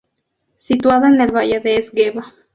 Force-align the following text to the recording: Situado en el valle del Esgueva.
Situado 0.57 1.05
en 1.05 1.21
el 1.21 1.31
valle 1.31 1.59
del 1.59 1.77
Esgueva. 1.81 2.33